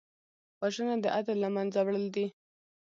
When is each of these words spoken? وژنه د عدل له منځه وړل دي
وژنه 0.59 0.95
د 1.01 1.05
عدل 1.17 1.37
له 1.43 1.49
منځه 1.55 1.79
وړل 1.83 2.05
دي 2.15 2.25